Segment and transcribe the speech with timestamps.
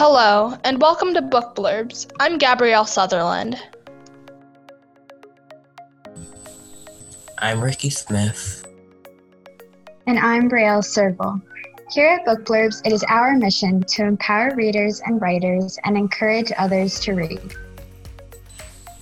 [0.00, 2.08] Hello, and welcome to Book Blurbs.
[2.20, 3.60] I'm Gabrielle Sutherland.
[7.38, 8.64] I'm Ricky Smith.
[10.06, 11.40] And I'm Brielle Serval.
[11.90, 16.52] Here at Book Blurbs, it is our mission to empower readers and writers and encourage
[16.56, 17.52] others to read.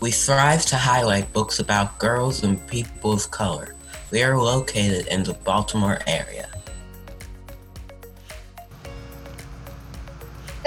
[0.01, 3.75] We strive to highlight books about girls and people of color.
[4.11, 6.49] We are located in the Baltimore area.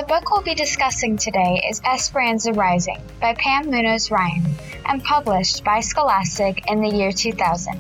[0.09, 4.43] Book we'll be discussing today is Esperanza Rising by Pam Munoz Ryan
[4.86, 7.75] and published by Scholastic in the year 2000.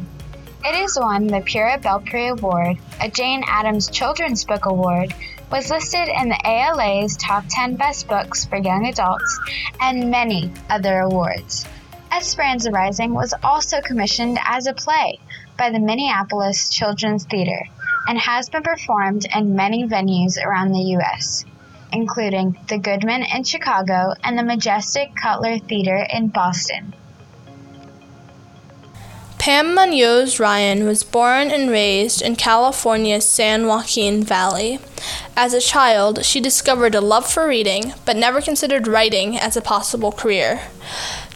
[0.63, 5.11] It has won the Pura Belpre Award, a Jane Addams Children's Book Award,
[5.51, 9.39] was listed in the ALA's Top 10 Best Books for Young Adults,
[9.81, 11.65] and many other awards.
[12.11, 15.19] Esperanza Rising was also commissioned as a play
[15.57, 17.67] by the Minneapolis Children's Theater
[18.07, 21.43] and has been performed in many venues around the U.S
[21.91, 26.93] including the Goodman in Chicago and the Majestic Cutler Theater in Boston.
[29.39, 34.79] Pam Munoz Ryan was born and raised in California's San Joaquin Valley.
[35.37, 39.61] As a child, she discovered a love for reading, but never considered writing as a
[39.61, 40.59] possible career.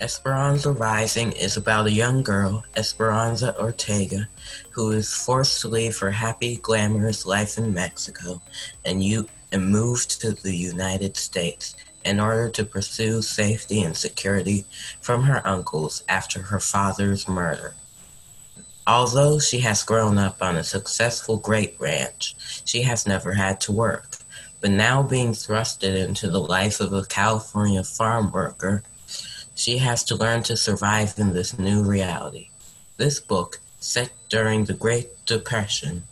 [0.01, 4.27] Esperanza Rising is about a young girl, Esperanza Ortega,
[4.71, 8.41] who is forced to leave her happy, glamorous life in Mexico
[8.83, 14.65] and, you, and moved to the United States in order to pursue safety and security
[14.99, 17.75] from her uncles after her father's murder.
[18.85, 23.71] Although she has grown up on a successful grape ranch, she has never had to
[23.71, 24.17] work.
[24.59, 28.83] But now being thrusted into the life of a California farm worker,
[29.55, 32.49] she has to learn to survive in this new reality.
[32.97, 36.03] This book, set during the Great Depression,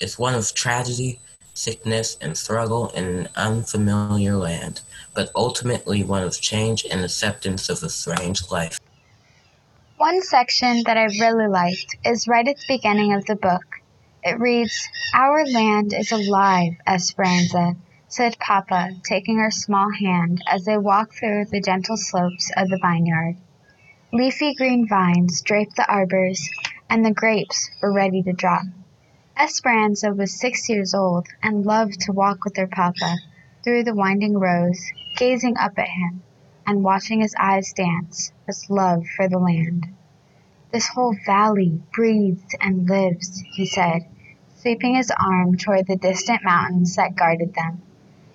[0.00, 1.20] is one of tragedy,
[1.54, 4.80] sickness, and struggle in an unfamiliar land,
[5.14, 8.80] but ultimately one of change and acceptance of a strange life.
[9.98, 13.64] One section that I really liked is right at the beginning of the book.
[14.24, 17.76] It reads, Our land is alive, Esperanza,
[18.12, 22.78] said Papa, taking her small hand as they walked through the gentle slopes of the
[22.82, 23.34] vineyard.
[24.12, 26.50] Leafy green vines draped the arbors,
[26.90, 28.64] and the grapes were ready to drop.
[29.34, 33.16] Esperanza was six years old and loved to walk with her papa
[33.64, 34.78] through the winding rows,
[35.16, 36.22] gazing up at him
[36.66, 39.86] and watching his eyes dance with love for the land.
[40.70, 44.02] This whole valley breathes and lives, he said,
[44.56, 47.80] sweeping his arm toward the distant mountains that guarded them.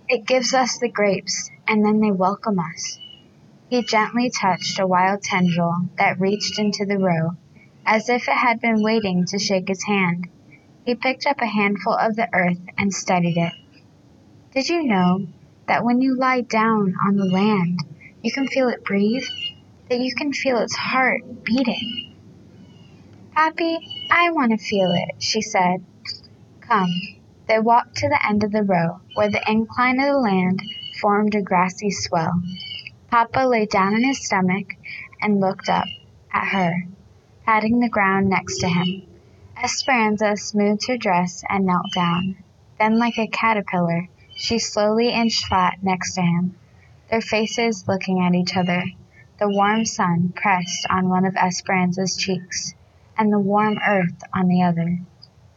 [0.09, 2.99] It gives us the grapes, and then they welcome us.
[3.69, 7.31] He gently touched a wild tendril that reached into the row,
[7.85, 10.29] as if it had been waiting to shake his hand.
[10.85, 13.51] He picked up a handful of the earth and studied it.
[14.53, 15.27] Did you know
[15.67, 17.81] that when you lie down on the land,
[18.23, 19.27] you can feel it breathe,
[19.89, 22.15] that you can feel its heart beating.
[23.35, 23.77] Papi,
[24.09, 25.83] I want to feel it, she said.
[26.61, 27.16] Come.
[27.47, 30.61] They walked to the end of the row, where the incline of the land
[31.01, 32.41] formed a grassy swell.
[33.09, 34.75] Papa lay down on his stomach
[35.21, 35.87] and looked up
[36.33, 36.87] at her,
[37.45, 39.03] patting the ground next to him.
[39.61, 42.35] Esperanza smoothed her dress and knelt down.
[42.77, 46.55] Then, like a caterpillar, she slowly inched flat next to him
[47.09, 48.83] their faces looking at each other,
[49.39, 52.73] the warm sun pressed on one of Esperanza's cheeks,
[53.17, 54.99] and the warm earth on the other.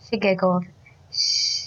[0.08, 0.66] She giggled.
[1.12, 1.59] Shh,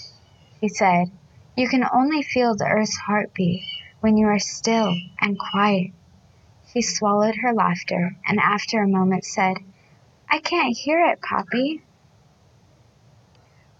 [0.64, 1.10] she said.
[1.58, 3.62] You can only feel the earth's heartbeat
[4.00, 5.90] when you are still and quiet.
[6.72, 9.58] She swallowed her laughter and after a moment said,
[10.30, 11.82] I can't hear it, Papi.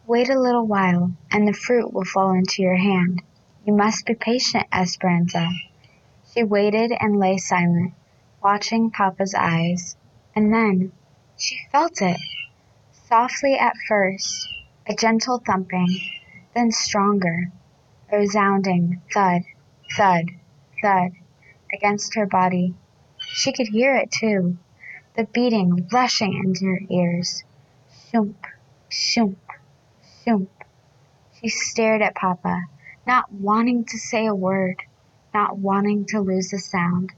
[0.07, 3.23] Wait a little while, and the fruit will fall into your hand.
[3.65, 5.49] You must be patient, Esperanza.
[6.35, 7.95] She waited and lay silent,
[8.43, 9.97] watching Papa's eyes.
[10.37, 10.93] And then
[11.39, 12.21] she felt it.
[13.09, 14.47] Softly at first,
[14.87, 15.89] a gentle thumping,
[16.55, 17.51] then stronger,
[18.11, 19.43] a resounding thud,
[19.97, 20.31] thud,
[20.83, 21.13] thud
[21.73, 22.75] against her body.
[23.19, 24.57] She could hear it too,
[25.17, 27.45] the beating rushing into her ears.
[28.13, 28.37] Shoomp,
[28.91, 29.37] shoomp,
[30.25, 30.49] shoomp.
[31.41, 32.63] She stared at Papa,
[33.07, 34.83] not wanting to say a word
[35.35, 37.13] not wanting to lose the sound,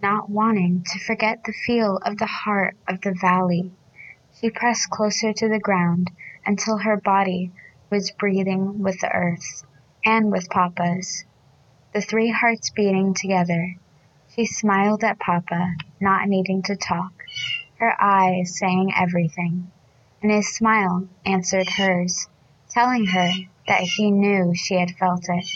[0.00, 3.72] not wanting to forget the feel of the heart of the valley.
[4.40, 6.12] She pressed closer to the ground
[6.46, 7.50] until her body
[7.90, 9.64] was breathing with the earth's
[10.04, 11.24] and with Papa's,
[11.92, 13.74] the three hearts beating together.
[14.34, 17.12] She smiled at Papa, not needing to talk,
[17.76, 19.70] her eyes saying everything,
[20.22, 22.28] and his smile answered hers,
[22.68, 23.30] telling her
[23.66, 25.46] that he knew she had felt it.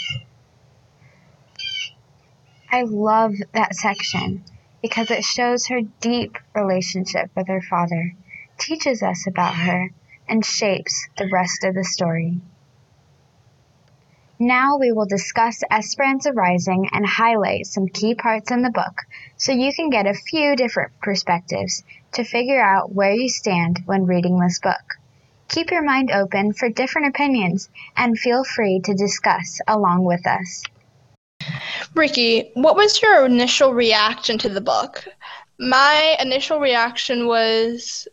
[2.73, 4.44] I love that section
[4.81, 8.15] because it shows her deep relationship with her father,
[8.59, 9.91] teaches us about her,
[10.31, 12.41] and shapes the rest of the story.
[14.38, 19.03] Now we will discuss Esperanza Rising and highlight some key parts in the book
[19.37, 21.82] so you can get a few different perspectives
[22.12, 24.97] to figure out where you stand when reading this book.
[25.49, 30.62] Keep your mind open for different opinions and feel free to discuss along with us.
[31.94, 35.05] Ricky, what was your initial reaction to the book?
[35.59, 38.09] My initial reaction was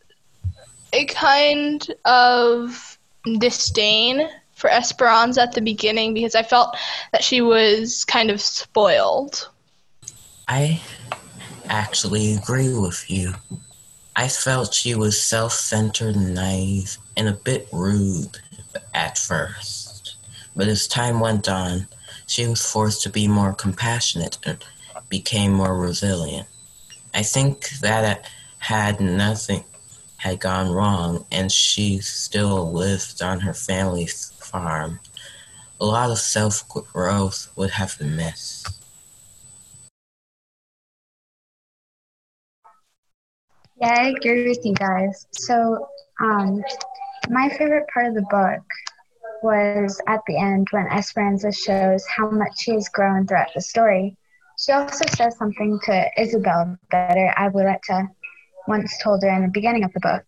[0.93, 2.97] a kind of
[3.39, 6.75] disdain for Esperanza at the beginning because I felt
[7.11, 9.49] that she was kind of spoiled.
[10.47, 10.81] I
[11.69, 13.33] actually agree with you.
[14.15, 18.39] I felt she was self centered and naive and a bit rude
[18.93, 20.15] at first.
[20.55, 21.87] But as time went on,
[22.25, 24.63] she was forced to be more compassionate and
[25.07, 26.47] became more resilient.
[27.13, 28.27] I think that
[28.59, 29.63] had nothing
[30.17, 34.99] had gone wrong and she still lived on her family's farm,
[35.79, 38.67] a lot of self growth would have been missed.
[43.79, 45.27] Yeah, I agree with you guys.
[45.31, 45.87] So,
[46.19, 46.63] um,
[47.29, 48.63] my favorite part of the book
[49.43, 54.17] was at the end when Esperanza shows how much she has grown throughout the story.
[54.57, 58.09] She also says something to Isabel that Abuelita
[58.67, 60.23] once told her in the beginning of the book.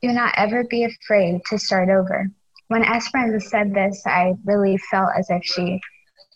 [0.00, 2.28] Do not ever be afraid to start over.
[2.68, 5.80] When Esperanza said this, I really felt as if she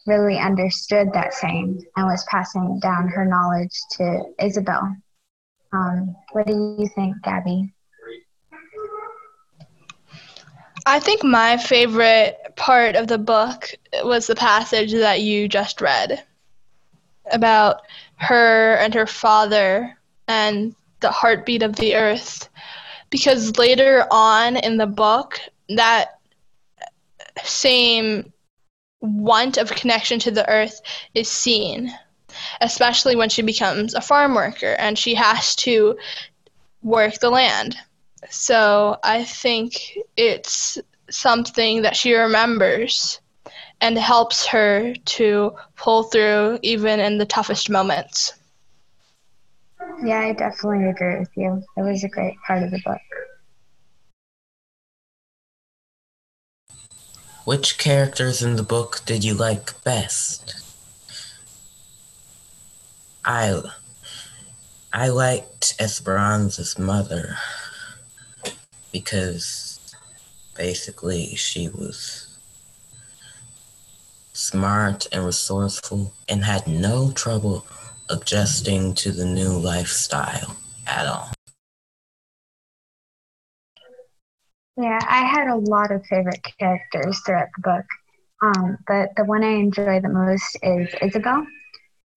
[0.06, 4.96] really understood that saying and was passing down her knowledge to Isabel.
[5.72, 7.72] Um, what do you think, Gabby?
[10.86, 13.70] I think my favorite part of the book
[14.04, 16.22] was the passage that you just read
[17.32, 17.82] about
[18.16, 22.48] her and her father and the heartbeat of the earth.
[23.10, 26.18] Because later on in the book, that
[27.44, 28.32] same
[29.00, 30.80] want of connection to the earth
[31.14, 31.92] is seen,
[32.60, 35.96] especially when she becomes a farm worker and she has to
[36.82, 37.76] work the land.
[38.30, 40.78] So I think it's
[41.10, 43.20] something that she remembers
[43.80, 48.34] and helps her to pull through even in the toughest moments.
[50.02, 51.62] Yeah, I definitely agree with you.
[51.76, 53.00] It was a great part of the book.
[57.44, 60.54] Which characters in the book did you like best?
[63.24, 63.60] I
[64.92, 67.36] I liked Esperanza's mother
[68.92, 69.78] because
[70.56, 72.38] basically she was
[74.32, 77.66] smart and resourceful and had no trouble
[78.08, 80.56] adjusting to the new lifestyle
[80.86, 81.30] at all.
[84.76, 87.84] Yeah, I had a lot of favorite characters throughout the book.
[88.42, 91.46] Um, but the one I enjoy the most is Isabel,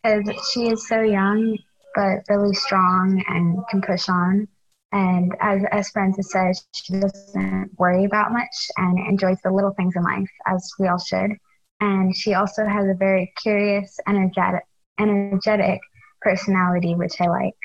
[0.04, 1.58] because she is so young
[1.96, 4.48] but really strong and can push on.
[4.92, 10.04] And as Esperanza says, she doesn't worry about much and enjoys the little things in
[10.04, 11.32] life, as we all should.
[11.80, 14.64] And she also has a very curious, energetic,
[15.00, 15.80] energetic
[16.22, 17.56] personality, which I like.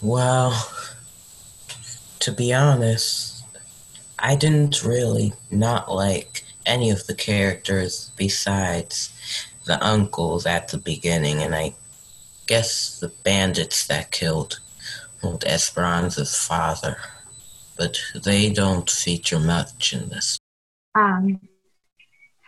[0.00, 0.68] Well,
[2.20, 3.44] to be honest,
[4.18, 9.12] I didn't really not like any of the characters besides
[9.64, 11.74] the uncles at the beginning, and I
[12.46, 14.60] guess the bandits that killed
[15.22, 16.96] old Esperanza's father.
[17.76, 20.38] But they don't feature much in this.
[20.94, 21.40] Um,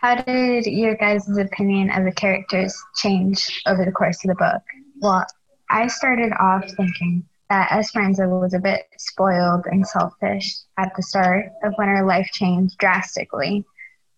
[0.05, 4.61] how did your guys' opinion of the characters change over the course of the book?
[5.01, 5.25] Well,
[5.71, 11.47] I started off thinking that Esperanza was a bit spoiled and selfish at the start
[11.63, 13.65] of when her life changed drastically.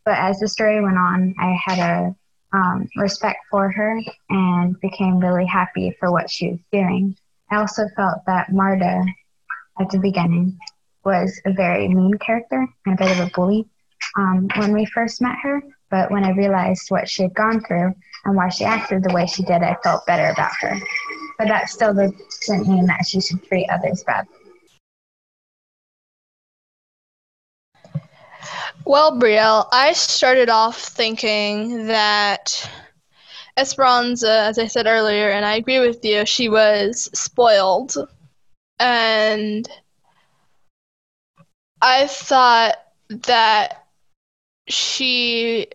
[0.03, 2.15] But as the story went on, I had a
[2.51, 7.15] um, respect for her and became really happy for what she was doing.
[7.49, 9.05] I also felt that Marta,
[9.79, 10.59] at the beginning,
[11.05, 13.69] was a very mean character and a bit of a bully
[14.17, 17.93] um, when we first met her but when I realized what she had gone through
[18.25, 20.77] and why she acted the way she did, I felt better about her.
[21.37, 24.33] But that still doesn't mean that she should treat others badly.
[28.85, 32.69] Well, Brielle, I started off thinking that
[33.57, 37.97] Esperanza, as I said earlier, and I agree with you, she was spoiled.
[38.79, 39.67] And
[41.81, 42.77] I thought
[43.09, 43.87] that
[44.67, 45.67] she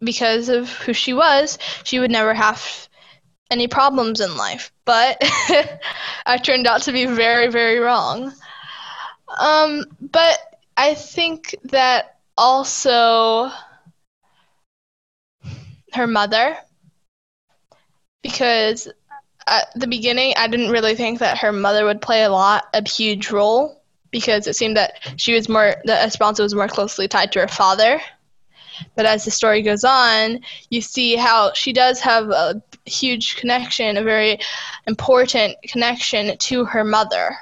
[0.00, 2.88] because of who she was, she would never have
[3.50, 4.72] any problems in life.
[4.84, 5.18] But
[6.26, 8.32] I turned out to be very, very wrong.
[9.38, 10.38] Um, but
[10.76, 13.50] I think that also
[15.92, 16.56] her mother
[18.22, 18.88] because
[19.46, 22.86] at the beginning I didn't really think that her mother would play a lot a
[22.88, 27.32] huge role because it seemed that she was more that Esperanza was more closely tied
[27.32, 28.00] to her father.
[28.94, 33.96] But as the story goes on, you see how she does have a huge connection,
[33.96, 34.38] a very
[34.86, 37.36] important connection to her mother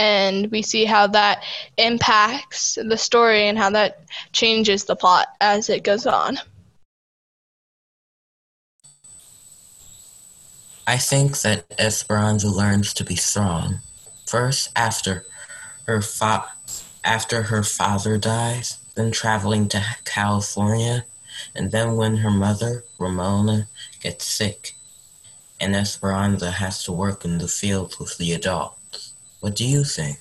[0.00, 1.42] and we see how that
[1.76, 6.38] impacts the story and how that changes the plot as it goes on.
[10.86, 13.80] I think that Esperanza learns to be strong.
[14.26, 15.24] First, after
[15.86, 16.50] her fa-
[17.04, 21.04] after her father dies, then traveling to California,
[21.54, 23.68] and then when her mother, Ramona,
[24.02, 24.74] gets sick,
[25.60, 29.14] and Esperanza has to work in the field with the adults.
[29.40, 30.18] What do you think?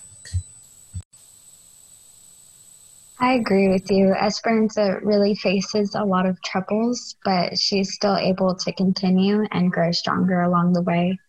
[3.21, 4.13] I agree with you.
[4.13, 9.91] Esperanza really faces a lot of troubles, but she's still able to continue and grow
[9.91, 11.19] stronger along the way.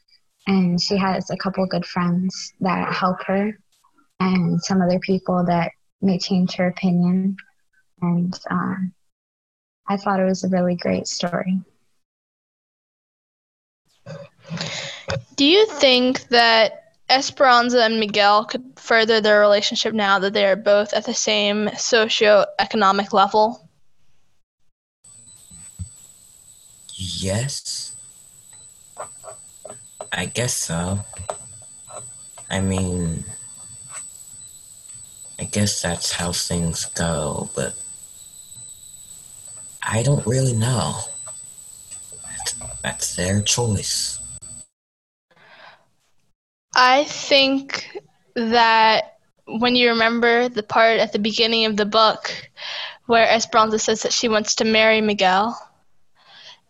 [0.47, 3.59] And she has a couple good friends that help her,
[4.21, 7.37] and some other people that may change her opinion.
[8.01, 8.93] And um,
[9.87, 11.61] I thought it was a really great story.
[15.37, 20.57] Do you think that Esperanza and Miguel could further their relationship now that they are
[20.57, 23.69] both at the same socio-economic level?
[26.95, 27.97] Yes.
[30.13, 31.01] I guess so.
[32.49, 33.25] I mean,
[35.41, 37.73] I guess that's how things go, but
[39.83, 40.99] I don't really know.
[42.29, 44.19] That's, that's their choice.
[46.75, 47.99] I think
[48.35, 49.17] that
[49.47, 52.51] when you remember the part at the beginning of the book
[53.07, 55.59] where Esperanza says that she wants to marry Miguel,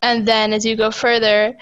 [0.01, 1.57] and then as you go further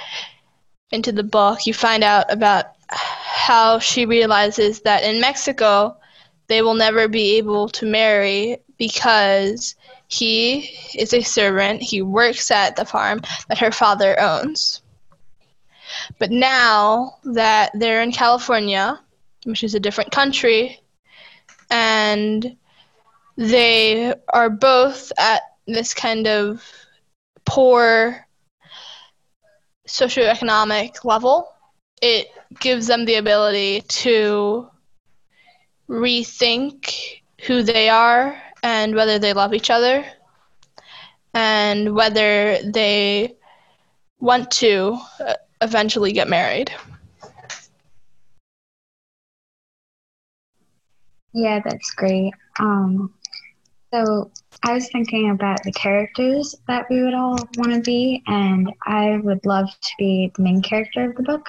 [0.93, 5.98] into the book, you find out about how she realizes that in Mexico
[6.49, 9.77] they will never be able to marry because
[10.09, 14.83] he is a servant, he works at the farm that her father owns.
[16.19, 19.01] But now that they're in California,
[19.45, 20.81] which is a different country,
[21.71, 22.57] and
[23.37, 26.65] they are both at this kind of
[27.45, 28.27] poor
[29.87, 31.49] socioeconomic level,
[32.01, 32.29] it
[32.61, 34.69] gives them the ability to
[35.89, 40.05] rethink who they are and whether they love each other
[41.35, 43.37] and whether they
[44.21, 46.71] want to uh, eventually get married.
[51.33, 52.33] Yeah, that's great.
[52.59, 53.15] Um,
[53.93, 54.31] so
[54.65, 59.19] I was thinking about the characters that we would all want to be, and I
[59.23, 61.49] would love to be the main character of the book.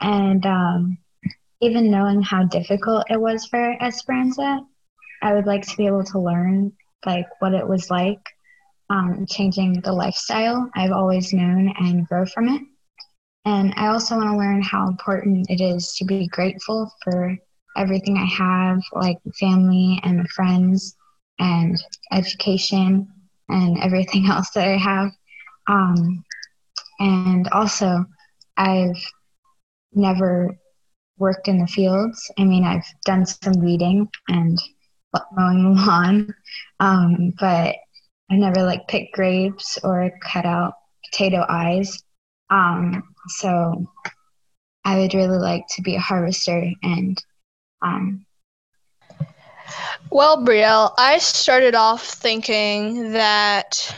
[0.00, 0.98] And um,
[1.60, 4.60] even knowing how difficult it was for Esperanza,
[5.22, 6.72] I would like to be able to learn
[7.04, 8.20] like what it was like
[8.90, 12.62] um, changing the lifestyle I've always known and grow from it.
[13.44, 17.36] And I also want to learn how important it is to be grateful for
[17.76, 20.96] everything I have, like family and friends
[21.38, 21.76] and
[22.12, 23.08] education
[23.48, 25.10] and everything else that I have.
[25.68, 26.24] Um,
[26.98, 28.04] and also,
[28.56, 28.96] I've
[29.92, 30.56] never
[31.18, 32.30] worked in the fields.
[32.38, 34.58] I mean, I've done some weeding and
[35.32, 36.34] mowing the lawn,
[36.80, 37.76] um, but
[38.30, 42.02] I never like picked grapes or cut out potato eyes.
[42.50, 43.86] Um, so
[44.84, 47.22] I would really like to be a harvester and
[47.82, 48.26] um,
[50.10, 53.94] well, Brielle, I started off thinking that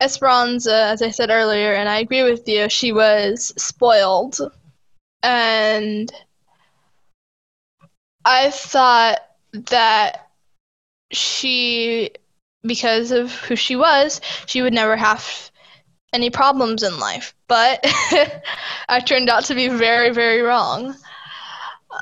[0.00, 4.38] Esperanza, as I said earlier, and I agree with you, she was spoiled.
[5.24, 6.12] And
[8.26, 9.20] I thought
[9.70, 10.28] that
[11.10, 12.10] she,
[12.62, 15.50] because of who she was, she would never have
[16.12, 17.34] any problems in life.
[17.48, 17.80] But
[18.88, 20.94] I turned out to be very, very wrong.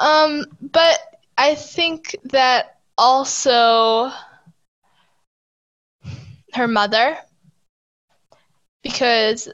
[0.01, 0.99] Um, but
[1.39, 4.11] I think that also
[6.55, 7.17] her mother
[8.83, 9.49] because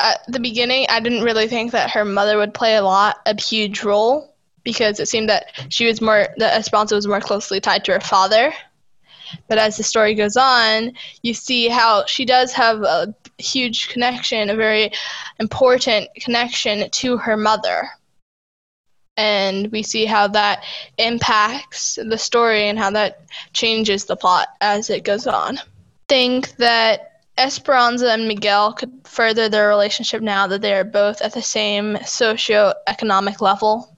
[0.00, 3.40] at the beginning I didn't really think that her mother would play a lot a
[3.40, 4.34] huge role
[4.64, 8.00] because it seemed that she was more that Esperanza was more closely tied to her
[8.00, 8.52] father.
[9.48, 14.50] But as the story goes on, you see how she does have a huge connection,
[14.50, 14.92] a very
[15.38, 17.88] important connection to her mother.
[19.16, 20.64] And we see how that
[20.98, 23.22] impacts the story and how that
[23.52, 25.58] changes the plot as it goes on.
[26.08, 31.34] Think that Esperanza and Miguel could further their relationship now that they are both at
[31.34, 33.96] the same socio-economic level.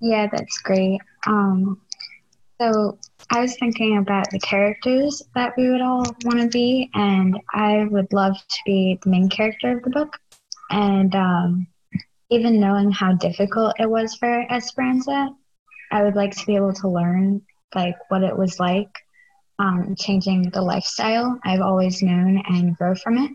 [0.00, 1.00] Yeah, that's great.
[1.26, 1.80] Um,
[2.60, 2.98] so
[3.30, 7.84] I was thinking about the characters that we would all want to be, and I
[7.90, 10.16] would love to be the main character of the book.
[10.70, 11.66] And um,
[12.30, 15.30] even knowing how difficult it was for Esperanza,
[15.90, 17.42] I would like to be able to learn
[17.74, 19.03] like what it was like
[19.58, 23.30] um, changing the lifestyle I've always known and grow from it.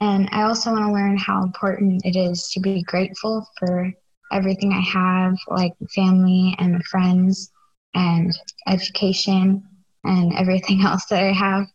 [0.00, 3.92] And I also want to learn how important it is to be grateful for
[4.32, 7.50] everything I have, like family and friends
[7.94, 8.32] and
[8.66, 9.62] education
[10.04, 11.66] and everything else that I have.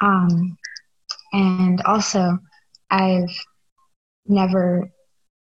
[0.00, 0.56] Um,
[1.32, 2.38] and also,
[2.90, 3.28] I've
[4.26, 4.90] never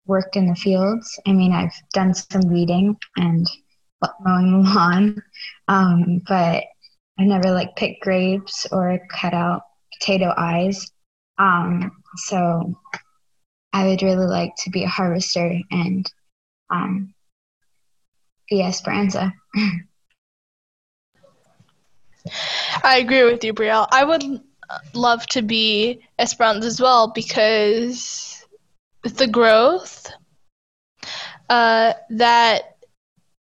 [0.06, 1.20] worked in the fields.
[1.28, 3.46] I mean, I've done some weeding and
[4.22, 5.24] mowing the lawn,
[5.68, 6.64] um, but
[7.20, 9.62] I never like picked grapes or cut out
[9.94, 10.92] potato eyes.
[11.38, 12.74] Um, so
[13.72, 16.06] I would really like to be a harvester and
[16.70, 17.14] um,
[18.50, 19.34] be Esperanza.
[22.84, 23.88] I agree with you, Brielle.
[23.92, 24.24] I would
[24.94, 28.46] love to be Esperanza as well because
[29.04, 30.10] the growth
[31.50, 32.78] uh, that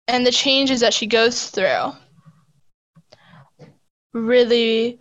[0.07, 1.91] and the changes that she goes through
[4.13, 4.99] really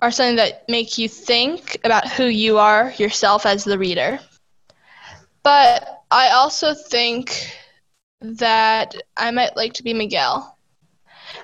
[0.00, 4.18] are something that make you think about who you are yourself as the reader.
[5.42, 7.52] But I also think
[8.20, 10.56] that I might like to be Miguel.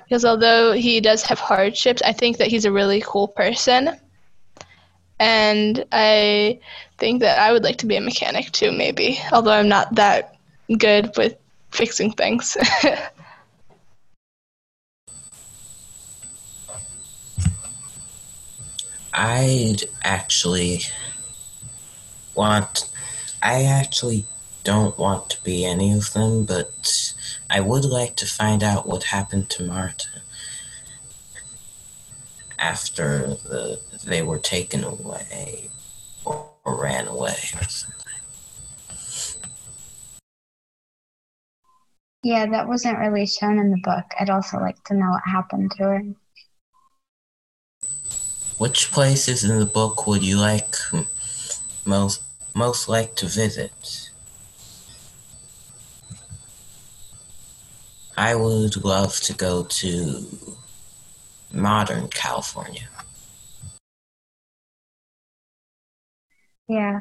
[0.05, 3.98] Because although he does have hardships, I think that he's a really cool person.
[5.18, 6.61] And I
[6.98, 9.18] think that I would like to be a mechanic too, maybe.
[9.33, 10.37] Although I'm not that
[10.79, 11.37] good with
[11.70, 12.57] fixing things.
[19.14, 20.81] I'd actually
[22.35, 22.90] want.
[23.42, 24.27] I actually
[24.64, 27.14] don't want to be any of them, but
[27.48, 30.09] I would like to find out what happened to Marta
[32.59, 35.70] after the they were taken away
[36.24, 38.05] or, or ran away or something.
[42.22, 44.07] Yeah, that wasn't really shown in the book.
[44.18, 46.03] I'd also like to know what happened to her.
[48.59, 50.77] Which places in the book would you like
[51.85, 52.23] most
[52.55, 54.11] most like to visit?
[58.17, 60.27] I would love to go to
[61.53, 62.88] modern California.
[66.69, 67.01] Yeah.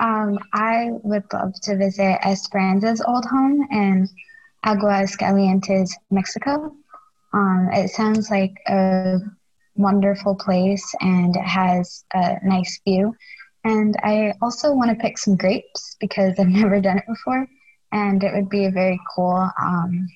[0.00, 4.08] Um, I would love to visit Esperanza's old home in
[4.64, 6.74] Aguas Calientes, Mexico.
[7.32, 9.18] Um, it sounds like a
[9.78, 13.14] wonderful place and it has a nice view.
[13.64, 17.46] And I also want to pick some grapes because I've never done it before.
[17.92, 20.06] And it would be a very cool um,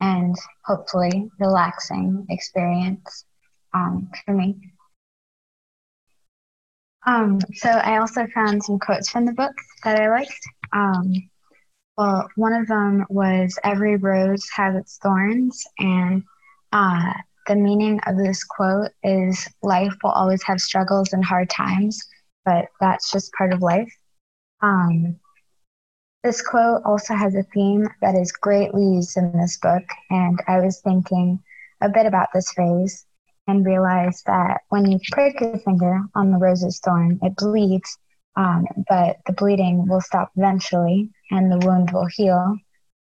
[0.00, 3.24] and hopefully relaxing experience
[3.72, 4.56] um, for me.
[7.06, 9.54] Um, so I also found some quotes from the book
[9.84, 10.48] that I liked.
[10.72, 11.12] Um,
[11.96, 16.22] well, one of them was "Every rose has its thorns," and
[16.72, 17.12] uh,
[17.46, 22.00] the meaning of this quote is life will always have struggles and hard times,
[22.44, 23.92] but that's just part of life.
[24.60, 25.16] Um,
[26.22, 30.60] this quote also has a theme that is greatly used in this book, and I
[30.60, 31.42] was thinking
[31.80, 33.06] a bit about this phrase
[33.48, 37.98] and realized that when you prick your finger on the rose's thorn, it bleeds,
[38.36, 42.56] um, but the bleeding will stop eventually and the wound will heal.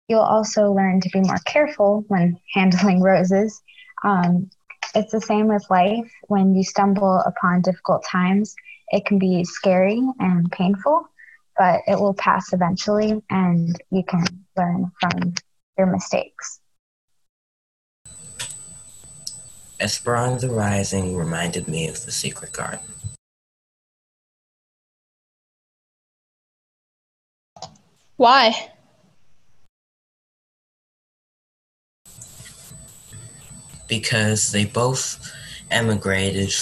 [0.09, 3.61] You'll also learn to be more careful when handling roses
[4.04, 4.50] um,
[4.94, 6.10] it's the same with life.
[6.28, 8.54] When you stumble upon difficult times,
[8.88, 11.08] it can be scary and painful,
[11.56, 14.24] but it will pass eventually and you can
[14.56, 15.34] learn from
[15.78, 16.60] your mistakes.
[19.78, 22.80] Esperanza Rising reminded me of The Secret Garden.
[28.16, 28.70] Why?
[33.90, 35.31] Because they both
[35.70, 36.55] emigrated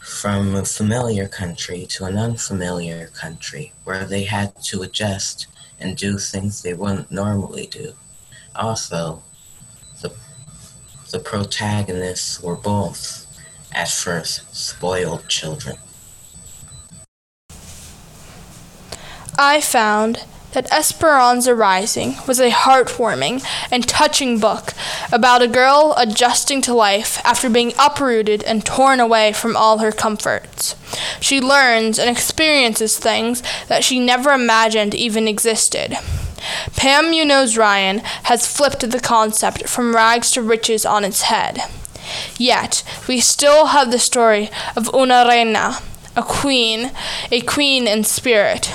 [0.00, 5.46] from a familiar country to an unfamiliar country where they had to adjust
[5.78, 7.94] and do things they wouldn't normally do.
[8.56, 9.22] Also,
[10.02, 10.12] the,
[11.12, 13.26] the protagonists were both,
[13.72, 15.76] at first, spoiled children.
[19.38, 24.72] I found that Esperanza Rising was a heartwarming and touching book
[25.12, 29.92] about a girl adjusting to life after being uprooted and torn away from all her
[29.92, 30.76] comforts.
[31.20, 35.96] She learns and experiences things that she never imagined even existed.
[36.76, 41.58] Pam Munoz Ryan has flipped the concept from rags to riches on its head.
[42.36, 45.78] Yet, we still have the story of Una Reina,
[46.16, 46.90] a queen,
[47.30, 48.66] a queen in spirit,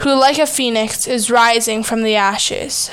[0.00, 2.90] who, like a phoenix, is rising from the ashes,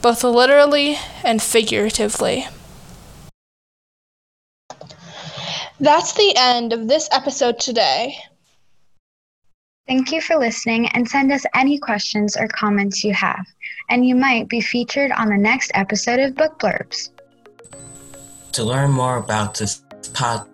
[0.00, 2.46] both literally and figuratively.
[5.80, 8.16] That's the end of this episode today.
[9.86, 13.44] Thank you for listening and send us any questions or comments you have,
[13.90, 17.10] and you might be featured on the next episode of Book Blurbs.
[18.52, 20.48] To learn more about this podcast,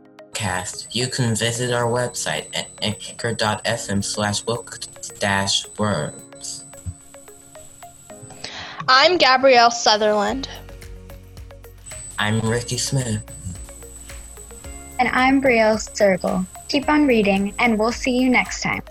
[0.91, 4.79] you can visit our website at anchor.fm slash book
[5.19, 6.65] dash blurbs.
[8.89, 10.49] I'm Gabrielle Sutherland.
[12.19, 13.23] I'm Ricky Smith.
[14.99, 16.47] And I'm Brielle Sergel.
[16.69, 18.83] Keep on reading, and we'll see you next time.